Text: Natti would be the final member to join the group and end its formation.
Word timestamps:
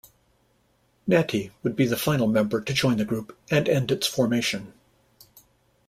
Natti 1.07 1.51
would 1.61 1.75
be 1.75 1.85
the 1.85 1.95
final 1.95 2.25
member 2.25 2.59
to 2.59 2.73
join 2.73 2.97
the 2.97 3.05
group 3.05 3.37
and 3.51 3.69
end 3.69 3.91
its 3.91 4.07
formation. 4.07 4.73